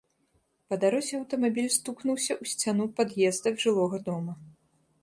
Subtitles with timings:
[0.69, 4.33] Па дарозе аўтамабіль стукнуўся ў сцяну пад'езда жылога дома.